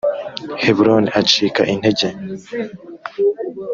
heburoni 0.61 1.09
acika 1.19 1.61
intege 1.73 2.07